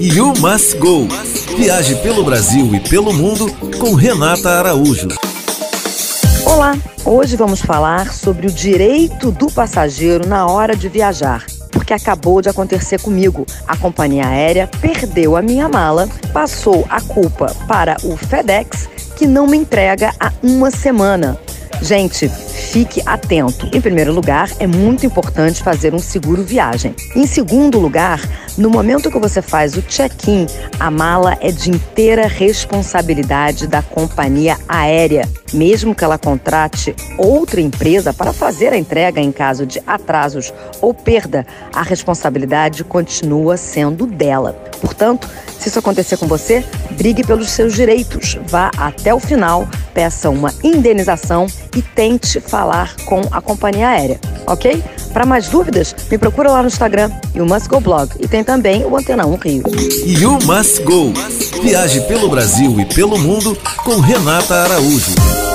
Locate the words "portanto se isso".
44.80-45.78